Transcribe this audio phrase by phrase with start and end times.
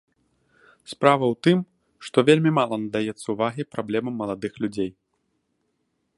[0.93, 1.57] Справа ў тым,
[2.07, 4.91] што вельмі мала надаецца ўвагі праблемам маладых людзей.